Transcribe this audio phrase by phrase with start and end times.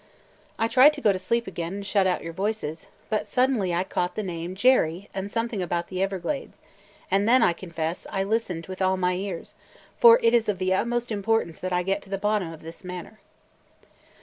[0.57, 3.83] I tried to go to sleep again and shut out your voices, but suddenly I
[3.83, 6.55] caught the name 'Jerry' and something about the Everglades;
[7.11, 9.53] and then, I confess, I listened with all my ears,
[9.99, 12.83] for it is of the utmost importance that I get to the bottom of this
[12.83, 13.19] matter.